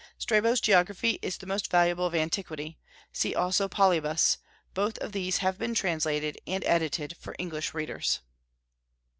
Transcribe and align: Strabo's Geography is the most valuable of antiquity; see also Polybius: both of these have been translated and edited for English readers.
Strabo's 0.17 0.59
Geography 0.59 1.19
is 1.21 1.37
the 1.37 1.45
most 1.45 1.69
valuable 1.69 2.07
of 2.07 2.15
antiquity; 2.15 2.79
see 3.13 3.35
also 3.35 3.67
Polybius: 3.67 4.39
both 4.73 4.97
of 4.97 5.11
these 5.11 5.37
have 5.45 5.59
been 5.59 5.75
translated 5.75 6.39
and 6.47 6.63
edited 6.65 7.15
for 7.17 7.35
English 7.37 7.75
readers. 7.75 8.21